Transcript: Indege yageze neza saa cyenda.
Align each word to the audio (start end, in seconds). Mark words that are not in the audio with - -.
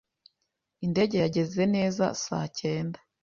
Indege 0.85 1.15
yageze 1.23 1.61
neza 1.75 2.03
saa 2.23 2.47
cyenda. 2.59 2.99